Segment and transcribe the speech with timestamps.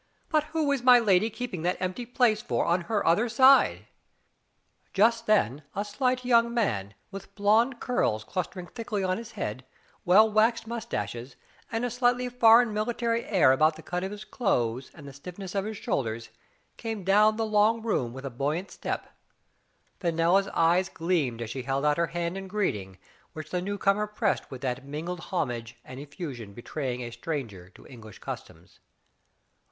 [0.29, 3.85] But who is my lady keeping that empty place for on her other side?"
[4.93, 9.63] Just then a slight young man, with blond curls clustering thickly on his head,
[10.03, 11.35] well waxed mustaches,
[11.71, 13.53] and a slightly foreign military air Digitized by Google S6 THE FATE OF FENELLA.
[13.53, 16.29] about the cut of his clothes and the stiffness of his shoulders,
[16.77, 19.13] came down the long room with a buoyant step,
[19.99, 22.97] Fenella's eyes gleamed as she held out her hand in greeting,
[23.33, 27.85] which the new comer pressed with that mingled homage .and effusion betraying a stranger to
[27.85, 28.79] English customs.